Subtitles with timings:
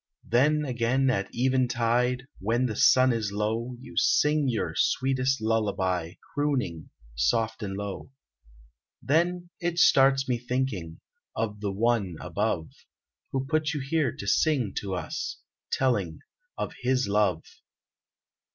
[0.27, 6.89] Then again at eventide When the sun is low You sing your sweetest lullaby Crooning,
[7.13, 8.09] soft and low.
[9.03, 11.01] Then it starts me thinking
[11.35, 12.71] Of the One above
[13.31, 15.37] Who put you here to sing to us
[15.71, 16.21] Telling
[16.57, 17.43] of His love.